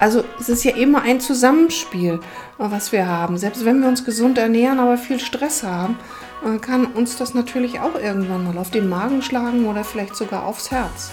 [0.00, 2.20] Also es ist ja immer ein Zusammenspiel,
[2.56, 3.36] was wir haben.
[3.36, 5.98] Selbst wenn wir uns gesund ernähren, aber viel Stress haben,
[6.44, 10.46] äh, kann uns das natürlich auch irgendwann mal auf den Magen schlagen oder vielleicht sogar
[10.46, 11.10] aufs Herz.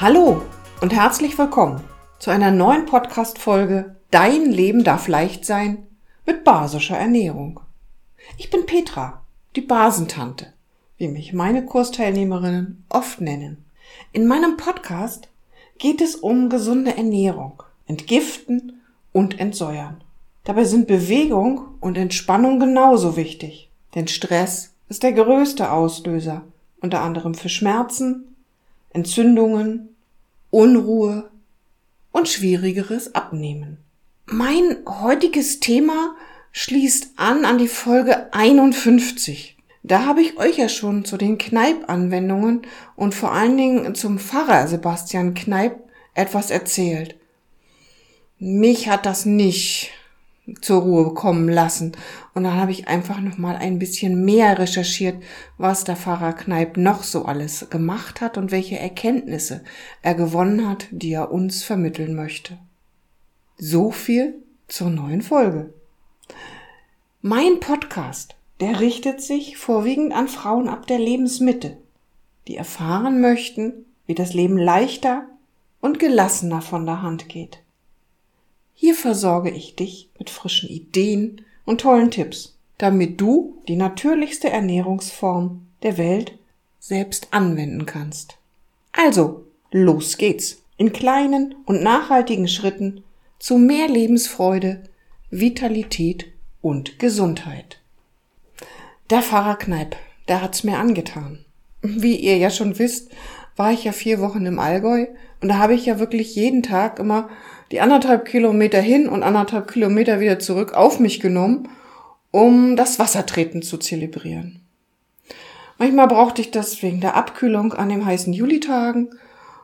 [0.00, 0.42] Hallo
[0.80, 1.80] und herzlich willkommen
[2.18, 5.86] zu einer neuen Podcast-Folge Dein Leben darf leicht sein
[6.26, 7.60] mit basischer Ernährung.
[8.38, 9.24] Ich bin Petra,
[9.54, 10.52] die Basentante,
[10.96, 13.64] wie mich meine Kursteilnehmerinnen oft nennen.
[14.12, 15.28] In meinem Podcast
[15.84, 18.80] geht es um gesunde Ernährung, Entgiften
[19.12, 20.02] und Entsäuern.
[20.44, 26.40] Dabei sind Bewegung und Entspannung genauso wichtig, denn Stress ist der größte Auslöser,
[26.80, 28.34] unter anderem für Schmerzen,
[28.94, 29.90] Entzündungen,
[30.48, 31.28] Unruhe
[32.12, 33.76] und schwierigeres Abnehmen.
[34.24, 36.16] Mein heutiges Thema
[36.52, 39.54] schließt an an die Folge 51
[39.86, 42.62] da habe ich euch ja schon zu den Kneip-Anwendungen
[42.96, 45.78] und vor allen Dingen zum Pfarrer Sebastian Kneip
[46.14, 47.16] etwas erzählt.
[48.38, 49.90] Mich hat das nicht
[50.60, 51.92] zur Ruhe kommen lassen.
[52.34, 55.22] Und dann habe ich einfach noch mal ein bisschen mehr recherchiert,
[55.56, 59.64] was der Pfarrer Kneip noch so alles gemacht hat und welche Erkenntnisse
[60.02, 62.58] er gewonnen hat, die er uns vermitteln möchte.
[63.56, 64.34] So viel
[64.68, 65.72] zur neuen Folge.
[67.22, 71.76] Mein Podcast der richtet sich vorwiegend an Frauen ab der Lebensmitte,
[72.46, 75.26] die erfahren möchten, wie das Leben leichter
[75.84, 77.58] und gelassener von der Hand geht.
[78.72, 85.66] Hier versorge ich dich mit frischen Ideen und tollen Tipps, damit du die natürlichste Ernährungsform
[85.82, 86.38] der Welt
[86.80, 88.38] selbst anwenden kannst.
[88.92, 93.04] Also, los geht's in kleinen und nachhaltigen Schritten
[93.38, 94.84] zu mehr Lebensfreude,
[95.30, 97.78] Vitalität und Gesundheit.
[99.10, 99.96] Der Pfarrer Kneip,
[100.28, 101.44] der hat's mir angetan.
[101.82, 103.10] Wie ihr ja schon wisst,
[103.56, 105.06] war ich ja vier Wochen im Allgäu
[105.40, 107.28] und da habe ich ja wirklich jeden Tag immer
[107.70, 111.68] die anderthalb Kilometer hin und anderthalb Kilometer wieder zurück auf mich genommen,
[112.30, 114.60] um das Wassertreten zu zelebrieren.
[115.78, 119.10] Manchmal brauchte ich das wegen der Abkühlung an den heißen Julitagen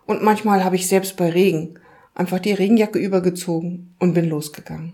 [0.07, 1.79] und manchmal habe ich selbst bei Regen
[2.15, 4.93] einfach die Regenjacke übergezogen und bin losgegangen.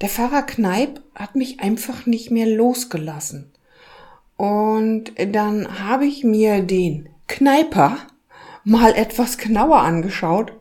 [0.00, 3.52] Der Pfarrer Kneip hat mich einfach nicht mehr losgelassen.
[4.36, 7.98] Und dann habe ich mir den Kneiper
[8.64, 10.52] mal etwas genauer angeschaut.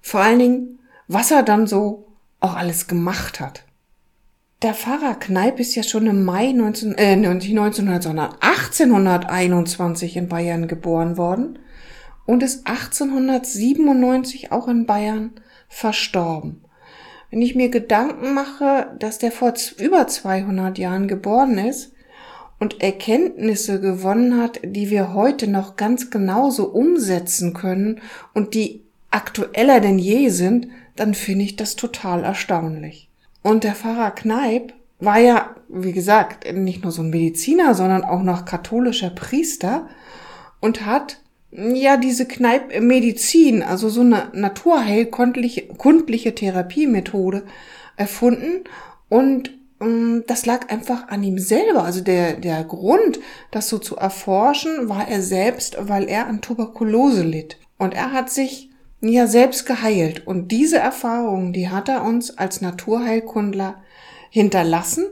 [0.00, 2.06] Vor allen Dingen, was er dann so
[2.38, 3.64] auch alles gemacht hat.
[4.62, 10.28] Der Pfarrer Kneip ist ja schon im Mai 19, äh, nicht 1900, sondern 1821 in
[10.28, 11.58] Bayern geboren worden
[12.26, 15.32] und ist 1897 auch in Bayern
[15.68, 16.62] verstorben.
[17.30, 21.92] Wenn ich mir Gedanken mache, dass der vor über 200 Jahren geboren ist
[22.60, 28.00] und Erkenntnisse gewonnen hat, die wir heute noch ganz genauso umsetzen können
[28.34, 33.08] und die aktueller denn je sind, dann finde ich das total erstaunlich.
[33.42, 38.22] Und der Pfarrer Kneip war ja, wie gesagt, nicht nur so ein Mediziner, sondern auch
[38.22, 39.88] noch katholischer Priester
[40.60, 41.18] und hat
[41.50, 47.44] ja diese Kneipmedizin, also so eine naturheilkundliche Therapiemethode
[47.96, 48.64] erfunden
[49.08, 49.50] und
[50.26, 51.84] das lag einfach an ihm selber.
[51.84, 53.18] Also der, der Grund,
[53.50, 57.58] das so zu erforschen, war er selbst, weil er an Tuberkulose litt.
[57.78, 58.70] Und er hat sich
[59.00, 60.26] ja selbst geheilt.
[60.26, 63.82] Und diese Erfahrungen, die hat er uns als Naturheilkundler
[64.28, 65.06] hinterlassen.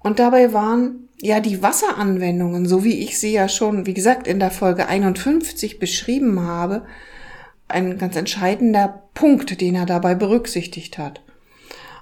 [0.00, 4.40] Und dabei waren ja, die Wasseranwendungen, so wie ich sie ja schon, wie gesagt, in
[4.40, 6.84] der Folge 51 beschrieben habe,
[7.68, 11.22] ein ganz entscheidender Punkt, den er dabei berücksichtigt hat.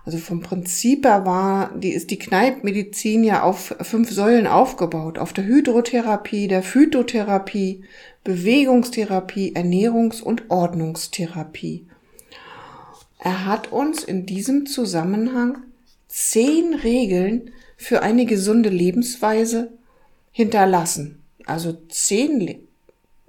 [0.04, 5.18] Also vom Prinzip her war, die ist die Kneipmedizin ja auf fünf Säulen aufgebaut.
[5.18, 7.84] Auf der Hydrotherapie, der Phytotherapie,
[8.24, 11.86] Bewegungstherapie, Ernährungs- und Ordnungstherapie.
[13.18, 15.58] Er hat uns in diesem Zusammenhang
[16.08, 19.70] zehn Regeln für eine gesunde Lebensweise
[20.32, 21.22] hinterlassen.
[21.46, 22.58] Also zehn Le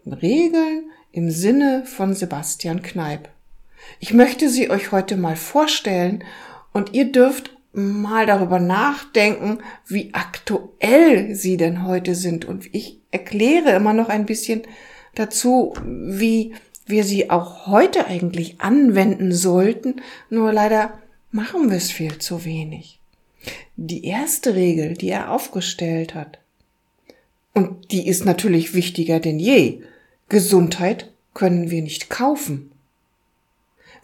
[0.05, 3.29] Regeln im Sinne von Sebastian Kneip.
[3.99, 6.23] Ich möchte sie euch heute mal vorstellen
[6.73, 12.45] und ihr dürft mal darüber nachdenken, wie aktuell sie denn heute sind.
[12.45, 14.63] Und ich erkläre immer noch ein bisschen
[15.15, 16.53] dazu, wie
[16.85, 20.01] wir sie auch heute eigentlich anwenden sollten.
[20.29, 20.99] Nur leider
[21.31, 22.99] machen wir es viel zu wenig
[23.75, 26.39] die erste Regel, die er aufgestellt hat.
[27.53, 29.81] Und die ist natürlich wichtiger denn je.
[30.29, 32.71] Gesundheit können wir nicht kaufen.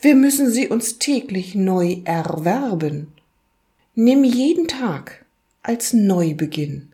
[0.01, 3.11] Wir müssen sie uns täglich neu erwerben.
[3.95, 5.25] Nimm jeden Tag
[5.61, 6.93] als Neubeginn.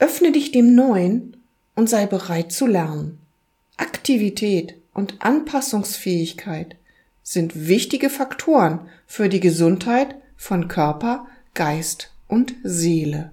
[0.00, 1.36] Öffne dich dem Neuen
[1.76, 3.18] und sei bereit zu lernen.
[3.76, 6.76] Aktivität und Anpassungsfähigkeit
[7.22, 13.30] sind wichtige Faktoren für die Gesundheit von Körper, Geist und Seele.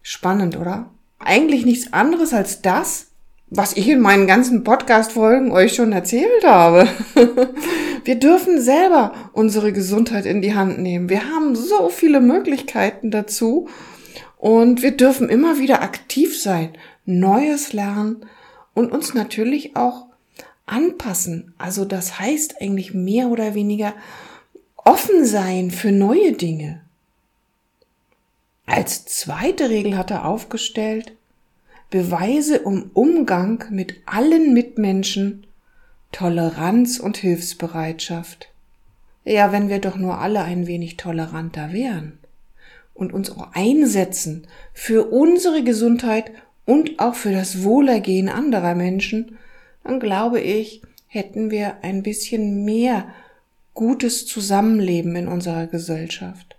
[0.00, 0.90] Spannend, oder?
[1.18, 3.11] Eigentlich nichts anderes als das,
[3.54, 6.88] was ich in meinen ganzen Podcast-Folgen euch schon erzählt habe.
[8.04, 11.10] Wir dürfen selber unsere Gesundheit in die Hand nehmen.
[11.10, 13.68] Wir haben so viele Möglichkeiten dazu
[14.38, 16.70] und wir dürfen immer wieder aktiv sein,
[17.04, 18.26] Neues lernen
[18.74, 20.06] und uns natürlich auch
[20.66, 21.54] anpassen.
[21.58, 23.92] Also das heißt eigentlich mehr oder weniger
[24.76, 26.80] offen sein für neue Dinge.
[28.66, 31.12] Als zweite Regel hat er aufgestellt,
[31.92, 35.46] Beweise um Umgang mit allen Mitmenschen,
[36.10, 38.48] Toleranz und Hilfsbereitschaft.
[39.26, 42.18] Ja, wenn wir doch nur alle ein wenig toleranter wären
[42.94, 46.32] und uns auch einsetzen für unsere Gesundheit
[46.64, 49.36] und auch für das Wohlergehen anderer Menschen,
[49.84, 53.06] dann glaube ich, hätten wir ein bisschen mehr
[53.74, 56.56] gutes Zusammenleben in unserer Gesellschaft.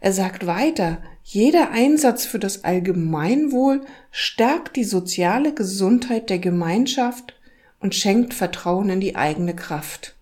[0.00, 3.80] Er sagt weiter, jeder Einsatz für das Allgemeinwohl
[4.10, 7.34] stärkt die soziale Gesundheit der Gemeinschaft
[7.80, 10.14] und schenkt Vertrauen in die eigene Kraft.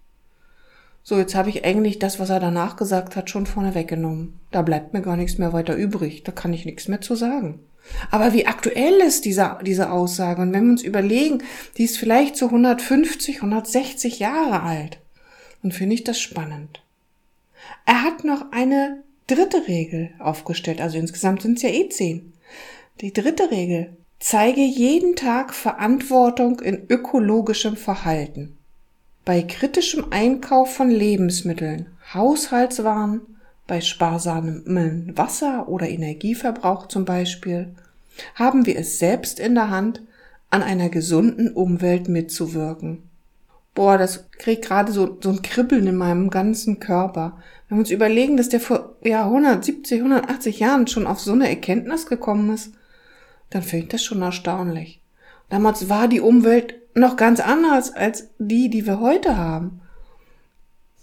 [1.02, 4.38] So, jetzt habe ich eigentlich das, was er danach gesagt hat, schon vorne weggenommen.
[4.52, 6.22] Da bleibt mir gar nichts mehr weiter übrig.
[6.22, 7.58] Da kann ich nichts mehr zu sagen.
[8.12, 10.40] Aber wie aktuell ist diese, diese Aussage?
[10.40, 11.42] Und wenn wir uns überlegen,
[11.76, 14.98] die ist vielleicht so 150, 160 Jahre alt,
[15.62, 16.80] dann finde ich das spannend.
[17.86, 19.02] Er hat noch eine
[19.34, 20.80] dritte Regel aufgestellt.
[20.80, 22.32] Also insgesamt sind es ja eh zehn.
[23.00, 23.96] Die dritte Regel.
[24.18, 28.56] Zeige jeden Tag Verantwortung in ökologischem Verhalten.
[29.24, 33.20] Bei kritischem Einkauf von Lebensmitteln, Haushaltswaren,
[33.66, 37.74] bei sparsamem Wasser oder Energieverbrauch zum Beispiel,
[38.34, 40.02] haben wir es selbst in der Hand,
[40.50, 43.02] an einer gesunden Umwelt mitzuwirken
[43.74, 47.38] boah, das kriegt gerade so, so ein Kribbeln in meinem ganzen Körper.
[47.68, 51.48] Wenn wir uns überlegen, dass der vor ja, 170, 180 Jahren schon auf so eine
[51.48, 52.74] Erkenntnis gekommen ist,
[53.50, 55.02] dann finde ich das schon erstaunlich.
[55.48, 59.80] Damals war die Umwelt noch ganz anders als die, die wir heute haben.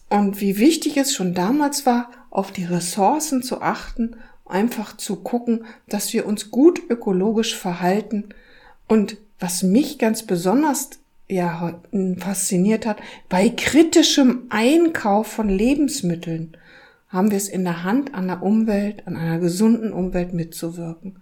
[0.10, 5.66] Und wie wichtig es schon damals war, auf die Ressourcen zu achten, einfach zu gucken,
[5.88, 8.30] dass wir uns gut ökologisch verhalten.
[8.88, 10.90] Und was mich ganz besonders
[11.30, 11.82] ja
[12.18, 12.98] fasziniert hat,
[13.30, 16.58] bei kritischem Einkauf von Lebensmitteln
[17.08, 21.22] haben wir es in der Hand, an der Umwelt, an einer gesunden Umwelt mitzuwirken.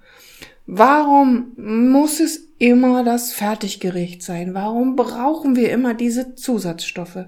[0.65, 4.53] Warum muss es immer das Fertiggericht sein?
[4.53, 7.25] Warum brauchen wir immer diese Zusatzstoffe?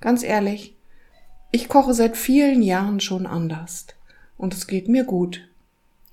[0.00, 0.76] Ganz ehrlich,
[1.50, 3.86] ich koche seit vielen Jahren schon anders
[4.36, 5.48] und es geht mir gut.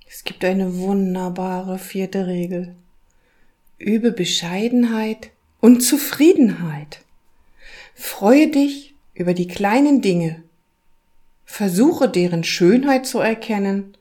[0.08, 2.74] Es gibt eine wunderbare vierte Regel.
[3.78, 5.30] Übe Bescheidenheit
[5.64, 7.00] und Zufriedenheit.
[7.94, 10.42] Freue dich über die kleinen Dinge,
[11.46, 13.96] versuche deren Schönheit zu erkennen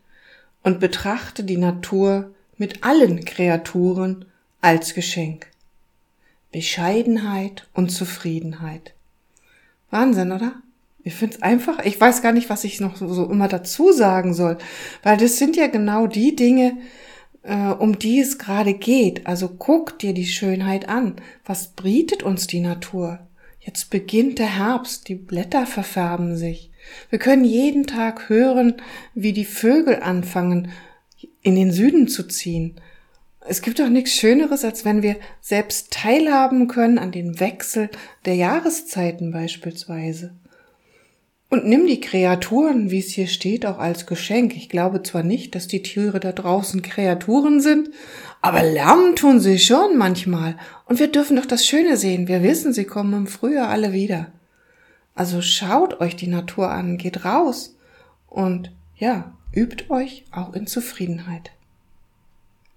[0.62, 4.26] und betrachte die Natur mit allen Kreaturen
[4.60, 5.48] als Geschenk.
[6.52, 8.94] Bescheidenheit und Zufriedenheit.
[9.90, 10.56] Wahnsinn, oder?
[11.06, 13.94] Ich finde es einfach, ich weiß gar nicht, was ich noch so, so immer dazu
[13.94, 14.58] sagen soll,
[15.02, 16.76] weil das sind ja genau die Dinge,
[17.44, 19.28] äh, um die es gerade geht.
[19.28, 21.16] Also guck dir die Schönheit an.
[21.46, 23.20] Was bietet uns die Natur?
[23.60, 26.72] Jetzt beginnt der Herbst, die Blätter verfärben sich.
[27.10, 28.76] Wir können jeden Tag hören,
[29.14, 30.70] wie die Vögel anfangen,
[31.42, 32.76] in den Süden zu ziehen.
[33.46, 37.90] Es gibt doch nichts Schöneres, als wenn wir selbst teilhaben können an den Wechsel
[38.26, 40.34] der Jahreszeiten beispielsweise.
[41.54, 44.56] Und nimm die Kreaturen, wie es hier steht, auch als Geschenk.
[44.56, 47.92] Ich glaube zwar nicht, dass die Tiere da draußen Kreaturen sind,
[48.42, 50.58] aber Lärm tun sie schon manchmal.
[50.88, 52.28] Und wir dürfen doch das Schöne sehen.
[52.28, 54.32] Wir wissen, sie kommen im Frühjahr alle wieder.
[55.14, 57.78] Also schaut euch die Natur an, geht raus
[58.28, 61.52] und ja, übt euch auch in Zufriedenheit.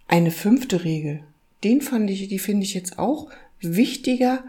[0.06, 1.22] Eine fünfte Regel,
[1.64, 3.30] den fand ich, die finde ich jetzt auch
[3.62, 4.44] wichtiger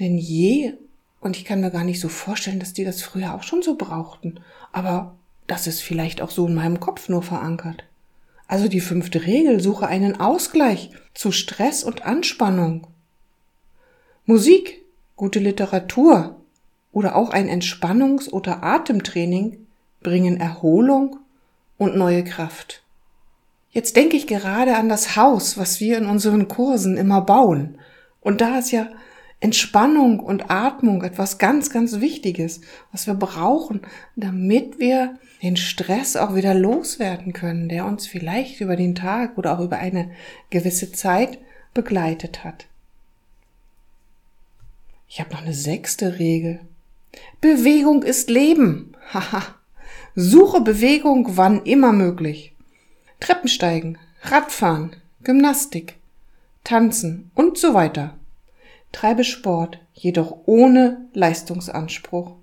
[0.00, 0.74] denn je
[1.22, 3.76] und ich kann mir gar nicht so vorstellen, dass die das früher auch schon so
[3.76, 4.40] brauchten.
[4.72, 5.14] Aber
[5.46, 7.84] das ist vielleicht auch so in meinem Kopf nur verankert.
[8.48, 12.88] Also die fünfte Regel, suche einen Ausgleich zu Stress und Anspannung.
[14.26, 14.82] Musik,
[15.14, 16.36] gute Literatur
[16.90, 19.64] oder auch ein Entspannungs- oder Atemtraining
[20.02, 21.18] bringen Erholung
[21.78, 22.82] und neue Kraft.
[23.70, 27.78] Jetzt denke ich gerade an das Haus, was wir in unseren Kursen immer bauen.
[28.20, 28.88] Und da ist ja
[29.42, 32.60] Entspannung und Atmung etwas ganz, ganz Wichtiges,
[32.92, 33.80] was wir brauchen,
[34.14, 39.58] damit wir den Stress auch wieder loswerden können, der uns vielleicht über den Tag oder
[39.58, 40.12] auch über eine
[40.50, 41.38] gewisse Zeit
[41.74, 42.66] begleitet hat.
[45.08, 46.60] Ich habe noch eine sechste Regel.
[47.40, 48.96] Bewegung ist Leben.
[49.12, 49.42] Haha.
[50.14, 52.52] Suche Bewegung wann immer möglich.
[53.18, 54.94] Treppensteigen, Radfahren,
[55.24, 55.96] Gymnastik,
[56.62, 58.14] Tanzen und so weiter.
[58.92, 62.36] Treibe Sport, jedoch ohne Leistungsanspruch.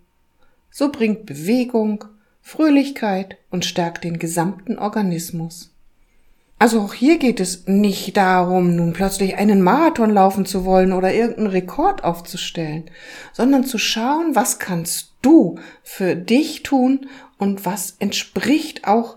[0.71, 2.05] So bringt Bewegung
[2.41, 5.71] Fröhlichkeit und stärkt den gesamten Organismus.
[6.61, 11.13] Also auch hier geht es nicht darum, nun plötzlich einen Marathon laufen zu wollen oder
[11.13, 12.91] irgendeinen Rekord aufzustellen,
[13.31, 19.15] sondern zu schauen, was kannst du für dich tun und was entspricht auch,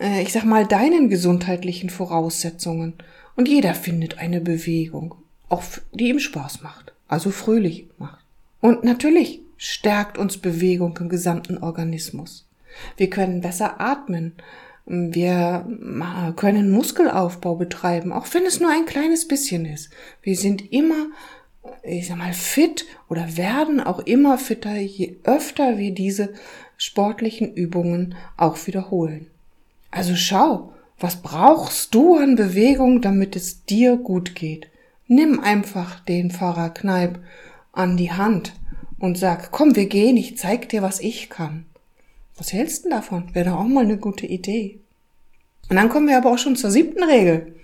[0.00, 2.94] äh, ich sag mal, deinen gesundheitlichen Voraussetzungen.
[3.36, 5.14] Und jeder findet eine Bewegung,
[5.52, 8.24] auch die ihm Spaß macht, also fröhlich macht.
[8.60, 12.48] Und natürlich stärkt uns Bewegung im gesamten Organismus.
[12.96, 14.32] Wir können besser atmen.
[14.86, 15.64] Wir
[16.36, 19.90] können Muskelaufbau betreiben, auch wenn es nur ein kleines bisschen ist.
[20.22, 21.06] Wir sind immer,
[21.84, 26.32] ich sag mal, fit oder werden auch immer fitter, je öfter wir diese
[26.78, 29.28] sportlichen Übungen auch wiederholen.
[29.90, 34.68] Also schau, was brauchst du an Bewegung, damit es dir gut geht?
[35.14, 37.18] Nimm einfach den Pfarrer Kneip
[37.70, 38.54] an die Hand
[38.98, 41.66] und sag, komm, wir gehen, ich zeig dir, was ich kann.
[42.34, 43.34] Was hältst du denn davon?
[43.34, 44.80] Wäre doch auch mal eine gute Idee.
[45.68, 47.56] Und dann kommen wir aber auch schon zur siebten Regel.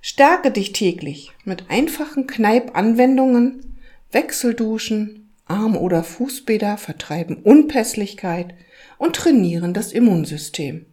[0.00, 3.76] Stärke dich täglich mit einfachen Kneipp-Anwendungen,
[4.10, 8.54] Wechselduschen, Arm- oder Fußbäder vertreiben Unpässlichkeit
[8.96, 10.86] und trainieren das Immunsystem.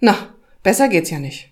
[0.00, 1.51] Na, besser geht's ja nicht.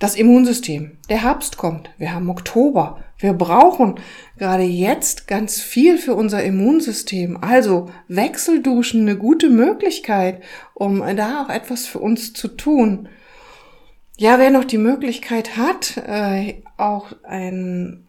[0.00, 0.92] Das Immunsystem.
[1.10, 1.90] Der Herbst kommt.
[1.98, 3.04] Wir haben Oktober.
[3.18, 3.96] Wir brauchen
[4.38, 7.36] gerade jetzt ganz viel für unser Immunsystem.
[7.42, 10.42] Also Wechselduschen eine gute Möglichkeit,
[10.72, 13.10] um da auch etwas für uns zu tun.
[14.16, 18.06] Ja, wer noch die Möglichkeit hat, äh, auch ein,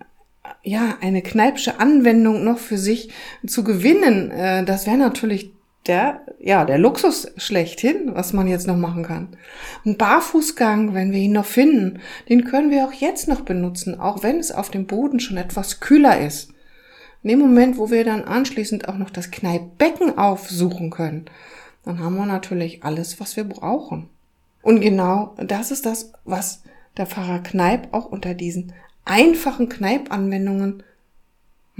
[0.63, 3.09] ja, eine kneipsche Anwendung noch für sich
[3.45, 5.51] zu gewinnen, äh, das wäre natürlich
[5.87, 9.29] der, ja, der Luxus schlechthin, was man jetzt noch machen kann.
[9.85, 14.21] Ein Barfußgang, wenn wir ihn noch finden, den können wir auch jetzt noch benutzen, auch
[14.21, 16.53] wenn es auf dem Boden schon etwas kühler ist.
[17.23, 21.25] In dem Moment, wo wir dann anschließend auch noch das Kneippbecken aufsuchen können,
[21.83, 24.09] dann haben wir natürlich alles, was wir brauchen.
[24.61, 26.63] Und genau das ist das, was
[26.97, 28.73] der Pfarrer Kneip auch unter diesen
[29.05, 30.83] einfachen Kneipanwendungen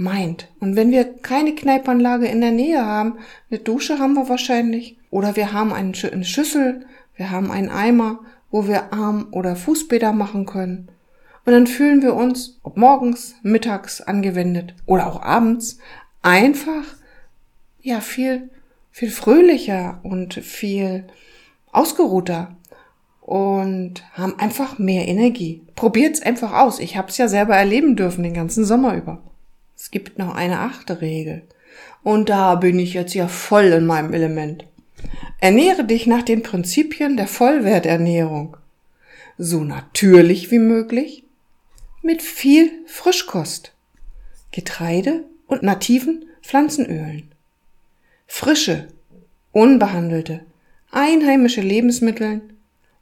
[0.02, 0.48] meint.
[0.60, 3.18] Und wenn wir keine Kneipanlage in der Nähe haben,
[3.50, 8.66] eine Dusche haben wir wahrscheinlich, oder wir haben eine Schüssel, wir haben einen Eimer, wo
[8.66, 10.88] wir Arm- oder Fußbäder machen können.
[11.44, 15.78] Und dann fühlen wir uns, ob morgens, mittags angewendet oder auch abends,
[16.20, 16.84] einfach,
[17.80, 18.50] ja, viel,
[18.90, 21.04] viel fröhlicher und viel
[21.72, 22.56] ausgeruhter
[23.20, 25.62] und haben einfach mehr Energie.
[25.74, 26.78] Probiert's einfach aus.
[26.78, 29.22] Ich habe es ja selber erleben dürfen den ganzen Sommer über.
[29.82, 31.42] Es gibt noch eine achte Regel.
[32.04, 34.64] Und da bin ich jetzt ja voll in meinem Element.
[35.40, 38.56] Ernähre dich nach den Prinzipien der Vollwerternährung.
[39.38, 41.24] So natürlich wie möglich.
[42.00, 43.72] Mit viel Frischkost.
[44.52, 47.32] Getreide und nativen Pflanzenölen.
[48.28, 48.86] Frische,
[49.50, 50.42] unbehandelte,
[50.92, 52.40] einheimische Lebensmittel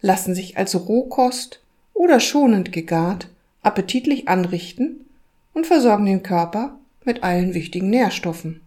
[0.01, 1.61] lassen sich als Rohkost
[1.93, 3.29] oder schonend gegart
[3.61, 5.05] appetitlich anrichten
[5.53, 8.63] und versorgen den Körper mit allen wichtigen Nährstoffen.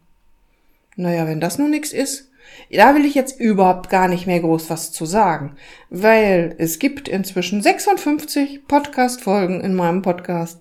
[0.95, 2.29] Naja, wenn das nun nichts ist,
[2.71, 5.55] da will ich jetzt überhaupt gar nicht mehr groß was zu sagen,
[5.89, 10.59] weil es gibt inzwischen 56 Podcast-Folgen in meinem Podcast.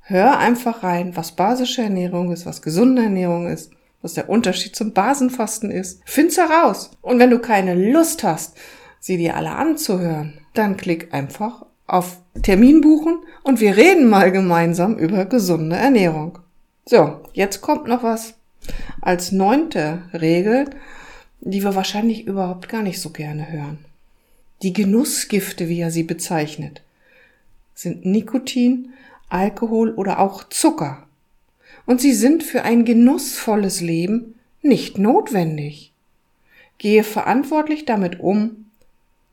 [0.00, 3.70] Hör einfach rein, was basische Ernährung ist, was gesunde Ernährung ist,
[4.02, 6.02] was der Unterschied zum Basenfasten ist.
[6.04, 6.90] Find's heraus.
[7.00, 8.56] Und wenn du keine Lust hast,
[8.98, 14.96] sie dir alle anzuhören, dann klick einfach auf Termin buchen und wir reden mal gemeinsam
[14.96, 16.38] über gesunde Ernährung.
[16.86, 18.34] So, jetzt kommt noch was
[19.00, 20.70] als neunte Regel,
[21.40, 23.78] die wir wahrscheinlich überhaupt gar nicht so gerne hören.
[24.62, 26.82] Die Genussgifte, wie er sie bezeichnet,
[27.74, 28.92] sind Nikotin,
[29.28, 31.06] Alkohol oder auch Zucker.
[31.86, 35.92] Und sie sind für ein genussvolles Leben nicht notwendig.
[36.78, 38.66] Gehe verantwortlich damit um,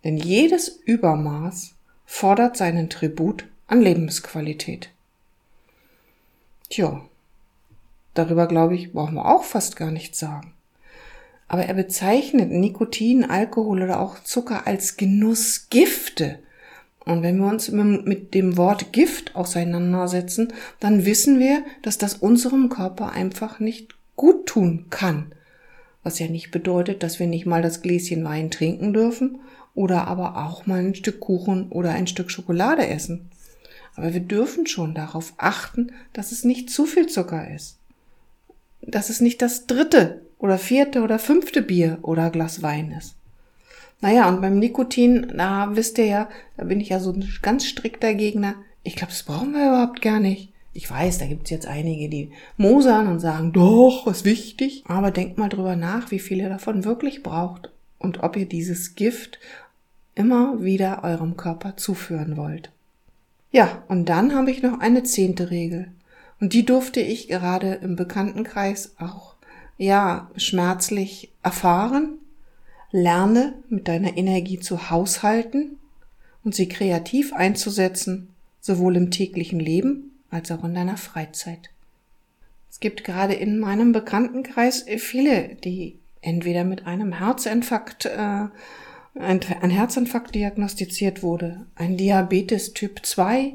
[0.03, 1.76] denn jedes Übermaß
[2.07, 4.89] fordert seinen Tribut an Lebensqualität.
[6.69, 7.01] Tja,
[8.15, 10.53] darüber glaube ich, brauchen wir auch fast gar nichts sagen.
[11.47, 16.39] Aber er bezeichnet Nikotin, Alkohol oder auch Zucker als Genussgifte.
[17.05, 22.69] Und wenn wir uns mit dem Wort Gift auseinandersetzen, dann wissen wir, dass das unserem
[22.69, 25.31] Körper einfach nicht gut tun kann.
[26.03, 29.39] Was ja nicht bedeutet, dass wir nicht mal das Gläschen Wein trinken dürfen
[29.77, 33.29] oder aber auch mal ein Stück Kuchen oder ein Stück Schokolade essen.
[33.95, 37.77] Aber wir dürfen schon darauf achten, dass es nicht zu viel Zucker ist.
[38.81, 43.15] dass es nicht das dritte oder vierte oder fünfte Bier oder Glas Wein ist.
[44.01, 47.65] Naja, und beim Nikotin, da wisst ihr ja, da bin ich ja so ein ganz
[47.65, 48.55] strikter Gegner.
[48.83, 50.53] Ich glaube, das brauchen wir überhaupt gar nicht.
[50.73, 54.83] Ich weiß, da gibt's jetzt einige, die mosern und sagen, doch, ist wichtig.
[54.87, 58.93] Aber denkt mal drüber nach, wie viel ihr davon wirklich braucht und ob ihr dieses
[58.95, 59.39] Gift
[60.17, 62.71] immer wieder eurem Körper zuführen wollt.
[63.51, 65.87] Ja, und dann habe ich noch eine zehnte Regel.
[66.39, 69.35] Und die durfte ich gerade im Bekanntenkreis auch,
[69.77, 72.17] ja, schmerzlich erfahren.
[72.91, 75.77] Lerne mit deiner Energie zu haushalten
[76.43, 78.29] und sie kreativ einzusetzen,
[78.61, 81.69] sowohl im täglichen Leben als auch in deiner Freizeit.
[82.69, 88.45] Es gibt gerade in meinem Bekanntenkreis viele, die entweder mit einem Herzinfarkt, äh,
[89.19, 93.53] ein, ein Herzinfarkt diagnostiziert wurde, ein Diabetes Typ 2,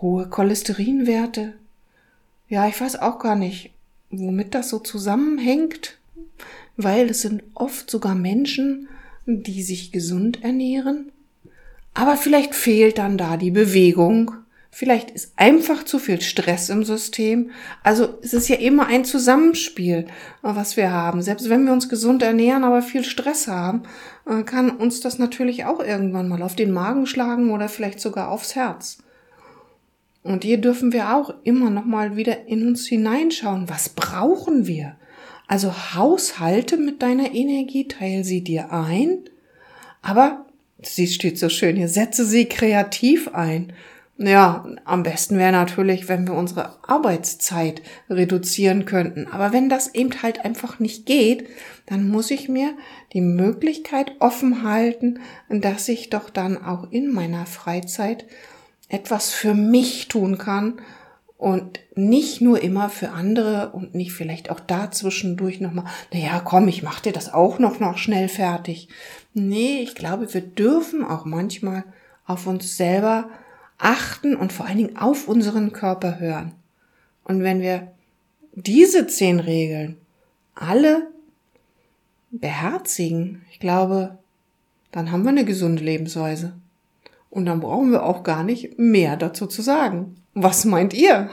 [0.00, 1.54] hohe Cholesterinwerte.
[2.48, 3.70] Ja, ich weiß auch gar nicht,
[4.10, 5.98] womit das so zusammenhängt,
[6.76, 8.88] weil es sind oft sogar Menschen,
[9.26, 11.10] die sich gesund ernähren,
[11.94, 14.32] aber vielleicht fehlt dann da die Bewegung
[14.78, 17.50] Vielleicht ist einfach zu viel Stress im System.
[17.82, 20.04] Also es ist ja immer ein Zusammenspiel,
[20.42, 21.22] was wir haben.
[21.22, 23.84] Selbst wenn wir uns gesund ernähren, aber viel Stress haben,
[24.26, 28.30] äh, kann uns das natürlich auch irgendwann mal auf den Magen schlagen oder vielleicht sogar
[28.30, 28.98] aufs Herz.
[30.22, 33.70] Und hier dürfen wir auch immer noch mal wieder in uns hineinschauen.
[33.70, 34.96] Was brauchen wir?
[35.46, 39.20] Also haushalte mit deiner Energie, teile sie dir ein,
[40.02, 40.44] aber
[40.82, 43.72] sie steht so schön hier, setze sie kreativ ein.
[44.18, 49.26] Ja, am besten wäre natürlich, wenn wir unsere Arbeitszeit reduzieren könnten.
[49.26, 51.48] Aber wenn das eben halt einfach nicht geht,
[51.84, 52.74] dann muss ich mir
[53.12, 55.20] die Möglichkeit offen halten,
[55.50, 58.24] dass ich doch dann auch in meiner Freizeit
[58.88, 60.80] etwas für mich tun kann
[61.36, 66.82] und nicht nur immer für andere und nicht vielleicht auch dazwischendurch nochmal, naja, komm, ich
[66.82, 68.88] mach dir das auch noch, noch schnell fertig.
[69.34, 71.84] Nee, ich glaube, wir dürfen auch manchmal
[72.24, 73.28] auf uns selber
[73.78, 76.52] achten und vor allen Dingen auf unseren Körper hören.
[77.24, 77.92] Und wenn wir
[78.54, 79.96] diese zehn Regeln
[80.54, 81.08] alle
[82.30, 84.18] beherzigen, ich glaube,
[84.92, 86.54] dann haben wir eine gesunde Lebensweise.
[87.28, 90.16] Und dann brauchen wir auch gar nicht mehr dazu zu sagen.
[90.32, 91.28] Was meint ihr?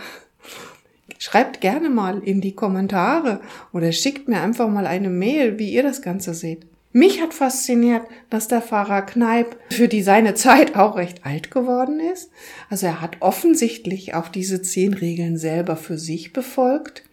[1.17, 3.39] Schreibt gerne mal in die Kommentare
[3.71, 6.65] oder schickt mir einfach mal eine Mail, wie ihr das Ganze seht.
[6.95, 11.99] Mich hat fasziniert, dass der Pfarrer Kneip für die seine Zeit auch recht alt geworden
[11.99, 12.29] ist.
[12.69, 17.03] Also er hat offensichtlich auch diese zehn Regeln selber für sich befolgt.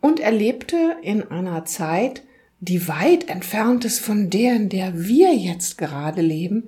[0.00, 2.22] Und er lebte in einer Zeit,
[2.60, 6.66] die weit entfernt ist von der, in der wir jetzt gerade leben.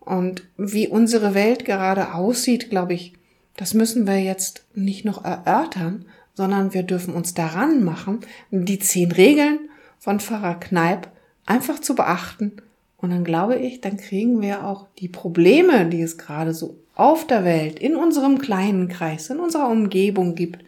[0.00, 3.12] Und wie unsere Welt gerade aussieht, glaube ich,
[3.58, 9.12] das müssen wir jetzt nicht noch erörtern, sondern wir dürfen uns daran machen, die zehn
[9.12, 11.10] Regeln von Pfarrer Kneip
[11.46, 12.52] einfach zu beachten.
[12.98, 17.26] Und dann glaube ich, dann kriegen wir auch die Probleme, die es gerade so auf
[17.26, 20.64] der Welt, in unserem kleinen Kreis, in unserer Umgebung gibt,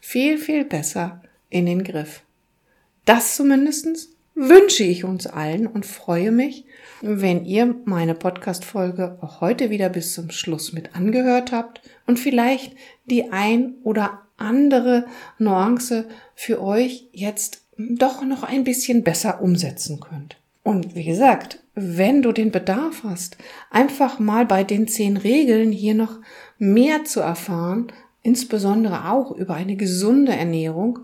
[0.00, 2.22] viel, viel besser in den Griff.
[3.04, 6.64] Das zumindestens wünsche ich uns allen und freue mich,
[7.02, 12.74] wenn ihr meine Podcast-Folge auch heute wieder bis zum Schluss mit angehört habt und vielleicht
[13.06, 15.06] die ein oder andere
[15.38, 20.36] Nuance für euch jetzt doch noch ein bisschen besser umsetzen könnt.
[20.62, 23.36] Und wie gesagt, wenn du den Bedarf hast,
[23.70, 26.18] einfach mal bei den zehn Regeln hier noch
[26.58, 31.00] mehr zu erfahren, insbesondere auch über eine gesunde Ernährung,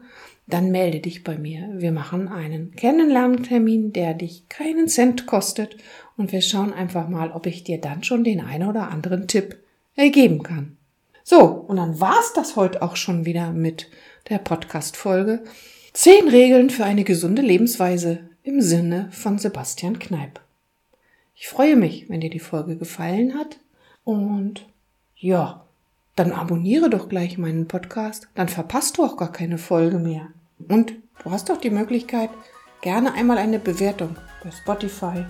[0.46, 1.68] dann melde dich bei mir.
[1.74, 5.76] Wir machen einen Kennenlerntermin, der dich keinen Cent kostet
[6.16, 9.56] und wir schauen einfach mal, ob ich dir dann schon den einen oder anderen Tipp
[9.94, 10.76] ergeben kann.
[11.22, 13.88] So, und dann war's das heute auch schon wieder mit
[14.28, 15.44] der Podcast-Folge.
[15.94, 20.40] Zehn Regeln für eine gesunde Lebensweise im Sinne von Sebastian Kneip.
[21.34, 23.58] Ich freue mich, wenn dir die Folge gefallen hat
[24.02, 24.66] und
[25.16, 25.66] ja,
[26.16, 30.28] dann abonniere doch gleich meinen Podcast, dann verpasst du auch gar keine Folge mehr.
[30.66, 32.30] Und du hast doch die Möglichkeit,
[32.80, 35.26] gerne einmal eine Bewertung bei Spotify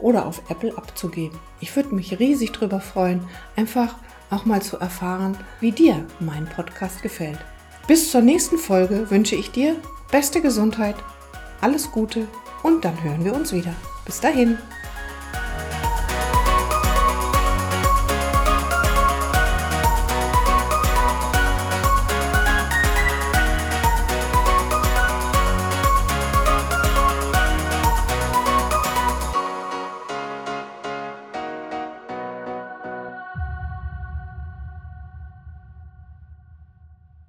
[0.00, 1.38] oder auf Apple abzugeben.
[1.60, 3.22] Ich würde mich riesig drüber freuen,
[3.54, 3.94] einfach
[4.28, 7.38] auch mal zu erfahren, wie dir mein Podcast gefällt.
[7.86, 9.76] Bis zur nächsten Folge wünsche ich dir
[10.10, 10.96] beste Gesundheit,
[11.60, 12.26] alles Gute
[12.62, 13.74] und dann hören wir uns wieder.
[14.04, 14.58] Bis dahin.